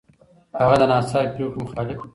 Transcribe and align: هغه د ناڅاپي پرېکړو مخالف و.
هغه 0.61 0.75
د 0.81 0.83
ناڅاپي 0.91 1.29
پرېکړو 1.35 1.63
مخالف 1.65 1.97
و. 1.99 2.03